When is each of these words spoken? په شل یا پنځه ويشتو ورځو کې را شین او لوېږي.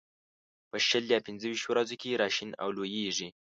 په 0.69 0.77
شل 0.87 1.05
یا 1.13 1.19
پنځه 1.27 1.45
ويشتو 1.47 1.69
ورځو 1.71 1.95
کې 2.01 2.19
را 2.21 2.27
شین 2.35 2.51
او 2.63 2.69
لوېږي. 2.77 3.27